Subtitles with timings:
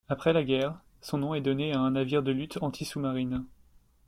[0.09, 3.45] Après la guerre, son nom est donné à un navire de lutte anti sous-marine.